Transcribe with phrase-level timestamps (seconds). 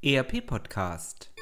[0.00, 1.32] ERP Podcast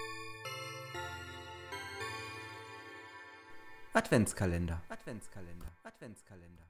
[3.93, 6.65] Adventskalender Adventskalender Adventskalender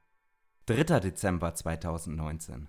[0.67, 0.99] 3.
[0.99, 2.69] Dezember 2019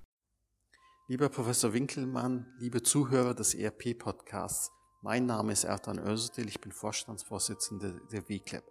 [1.08, 4.70] Lieber Professor Winkelmann, liebe Zuhörer des ERP Podcasts,
[5.02, 8.66] mein Name ist Ertan Özedil, ich bin Vorstandsvorsitzender der WCLAB.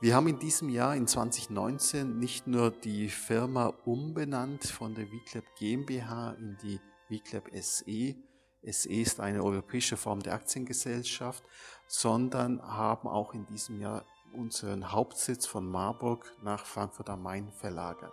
[0.00, 5.44] Wir haben in diesem Jahr, in 2019, nicht nur die Firma umbenannt von der WCLAB
[5.58, 6.80] GmbH in die
[7.10, 8.16] WCLAB SE,
[8.62, 11.42] SE ist eine europäische Form der Aktiengesellschaft,
[11.86, 18.12] sondern haben auch in diesem Jahr unseren Hauptsitz von Marburg nach Frankfurt am Main verlagert.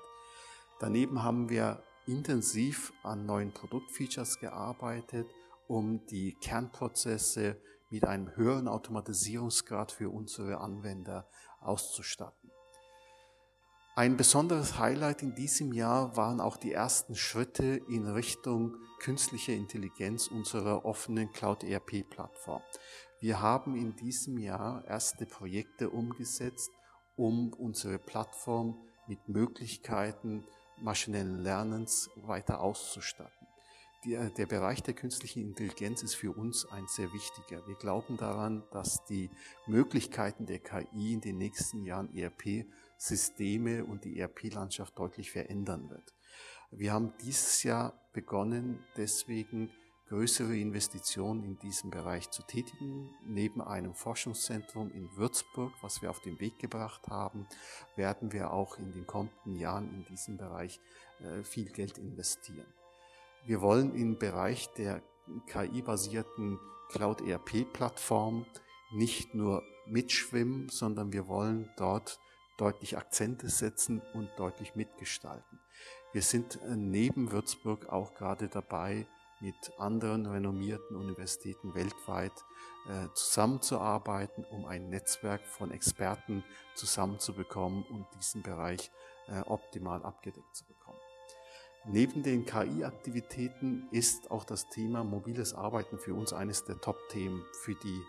[0.80, 5.28] Daneben haben wir intensiv an neuen Produktfeatures gearbeitet,
[5.68, 12.47] um die Kernprozesse mit einem höheren Automatisierungsgrad für unsere Anwender auszustatten.
[13.98, 20.28] Ein besonderes Highlight in diesem Jahr waren auch die ersten Schritte in Richtung künstliche Intelligenz
[20.28, 22.62] unserer offenen Cloud ERP Plattform.
[23.22, 26.70] Wir haben in diesem Jahr erste Projekte umgesetzt,
[27.16, 30.46] um unsere Plattform mit Möglichkeiten
[30.80, 33.48] maschinellen Lernens weiter auszustatten.
[34.06, 37.66] Die, der Bereich der künstlichen Intelligenz ist für uns ein sehr wichtiger.
[37.68, 39.32] Wir glauben daran, dass die
[39.66, 46.14] Möglichkeiten der KI in den nächsten Jahren ERP Systeme und die ERP-Landschaft deutlich verändern wird.
[46.72, 49.72] Wir haben dieses Jahr begonnen, deswegen
[50.10, 53.10] größere Investitionen in diesem Bereich zu tätigen.
[53.26, 57.48] Neben einem Forschungszentrum in Würzburg, was wir auf den Weg gebracht haben,
[57.96, 60.80] werden wir auch in den kommenden Jahren in diesem Bereich
[61.20, 62.68] äh, viel Geld investieren.
[63.46, 65.02] Wir wollen im Bereich der
[65.48, 66.60] KI-basierten
[66.90, 68.46] Cloud-ERP-Plattform
[68.94, 72.20] nicht nur mitschwimmen, sondern wir wollen dort
[72.58, 75.60] deutlich Akzente setzen und deutlich mitgestalten.
[76.14, 79.08] Wir sind äh, neben Würzburg auch gerade dabei,
[79.40, 82.34] mit anderen renommierten Universitäten weltweit
[82.90, 86.44] äh, zusammenzuarbeiten, um ein Netzwerk von Experten
[86.76, 88.92] zusammenzubekommen und diesen Bereich
[89.28, 90.98] äh, optimal abgedeckt zu bekommen.
[91.86, 97.76] Neben den KI-Aktivitäten ist auch das Thema mobiles Arbeiten für uns eines der Top-Themen für
[97.76, 98.02] die,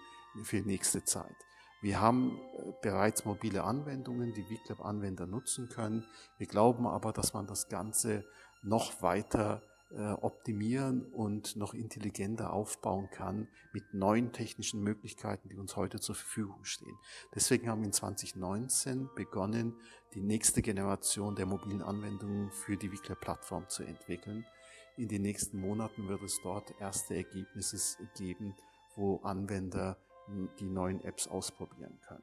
[0.43, 1.37] für nächste Zeit.
[1.81, 6.05] Wir haben äh, bereits mobile Anwendungen, die VClub-Anwender nutzen können.
[6.37, 8.25] Wir glauben aber, dass man das Ganze
[8.63, 15.77] noch weiter äh, optimieren und noch intelligenter aufbauen kann mit neuen technischen Möglichkeiten, die uns
[15.77, 16.99] heute zur Verfügung stehen.
[17.35, 19.75] Deswegen haben wir in 2019 begonnen,
[20.15, 24.45] die nächste Generation der mobilen Anwendungen für die VClub-Plattform zu entwickeln.
[24.97, 27.79] In den nächsten Monaten wird es dort erste Ergebnisse
[28.17, 28.57] geben,
[28.97, 29.97] wo Anwender
[30.59, 32.23] die neuen Apps ausprobieren können.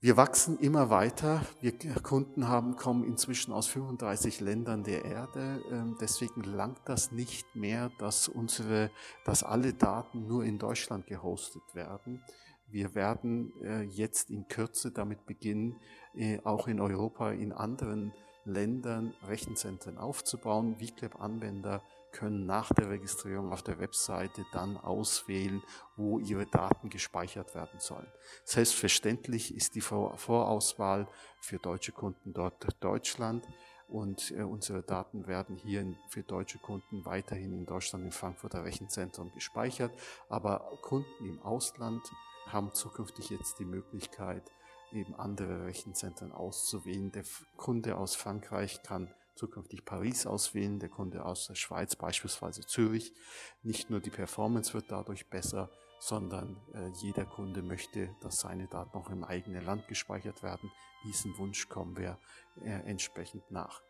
[0.00, 1.42] Wir wachsen immer weiter.
[1.60, 5.60] Wir Kunden haben, kommen inzwischen aus 35 Ländern der Erde.
[5.72, 8.92] Ähm, deswegen langt das nicht mehr, dass unsere,
[9.24, 12.22] dass alle Daten nur in Deutschland gehostet werden.
[12.68, 15.80] Wir werden äh, jetzt in Kürze damit beginnen,
[16.14, 18.12] äh, auch in Europa, in anderen
[18.44, 21.82] Ländern Rechenzentren aufzubauen, VClap-Anwender
[22.12, 25.62] können nach der Registrierung auf der Webseite dann auswählen,
[25.96, 28.06] wo ihre Daten gespeichert werden sollen.
[28.44, 31.08] Selbstverständlich ist die Vorauswahl
[31.40, 33.46] für deutsche Kunden dort Deutschland
[33.88, 39.32] und äh, unsere Daten werden hier für deutsche Kunden weiterhin in Deutschland im Frankfurter Rechenzentrum
[39.32, 39.92] gespeichert,
[40.28, 42.02] aber Kunden im Ausland
[42.46, 44.50] haben zukünftig jetzt die Möglichkeit,
[44.92, 47.12] eben andere Rechenzentren auszuwählen.
[47.12, 47.24] Der
[47.56, 53.14] Kunde aus Frankreich kann zukünftig Paris auswählen, der Kunde aus der Schweiz beispielsweise Zürich.
[53.62, 58.96] Nicht nur die Performance wird dadurch besser, sondern äh, jeder Kunde möchte, dass seine Daten
[58.98, 60.70] auch im eigenen Land gespeichert werden.
[61.04, 62.18] Diesen Wunsch kommen wir
[62.62, 63.82] äh, entsprechend nach.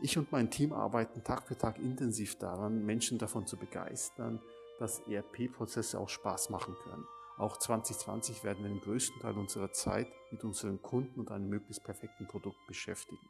[0.00, 4.40] Ich und mein Team arbeiten Tag für Tag intensiv daran, Menschen davon zu begeistern,
[4.78, 7.04] dass ERP-Prozesse auch Spaß machen können.
[7.36, 11.84] Auch 2020 werden wir den größten Teil unserer Zeit mit unseren Kunden und einem möglichst
[11.84, 13.28] perfekten Produkt beschäftigen.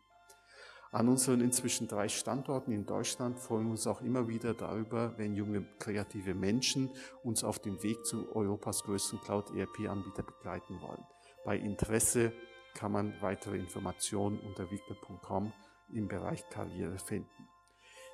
[0.93, 5.35] An unseren inzwischen drei Standorten in Deutschland freuen wir uns auch immer wieder darüber, wenn
[5.35, 6.91] junge kreative Menschen
[7.25, 11.03] uns auf dem Weg zu Europas größten Cloud-ERP-Anbieter begleiten wollen.
[11.47, 12.35] Bei Interesse
[12.75, 15.55] kann man weitere Informationen unter wickel.com
[15.95, 17.49] im Bereich Karriere finden.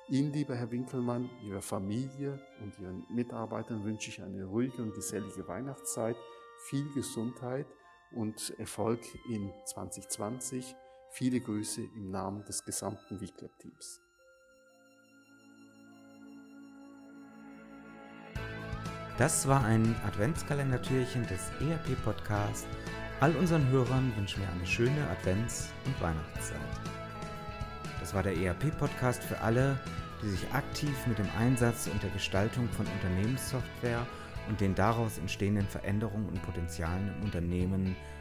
[0.07, 5.45] Ihnen, lieber Herr Winkelmann, Ihrer Familie und Ihren Mitarbeitern wünsche ich eine ruhige und gesellige
[5.49, 6.15] Weihnachtszeit,
[6.69, 7.67] viel Gesundheit
[8.15, 10.77] und Erfolg in 2020.
[11.11, 13.99] Viele Grüße im Namen des gesamten WeClub-Teams.
[19.17, 22.67] Das war ein Adventskalendertürchen des ERP-Podcasts.
[23.19, 26.57] All unseren Hörern wünschen wir eine schöne Advents- und Weihnachtszeit.
[27.99, 29.77] Das war der ERP-Podcast für alle,
[30.21, 34.05] die sich aktiv mit dem Einsatz und der Gestaltung von Unternehmenssoftware
[34.47, 37.95] und den daraus entstehenden Veränderungen und Potenzialen im Unternehmen,